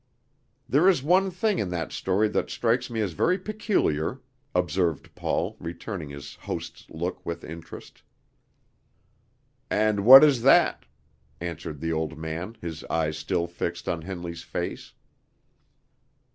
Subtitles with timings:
[0.67, 4.19] "There is one thing in that story that strikes me as very peculiar,"
[4.55, 8.01] observed Paul, returning his host's look with interest.
[9.69, 10.87] "And what is that?"
[11.39, 14.93] answered the old man, his eyes still fixed on Henley's face.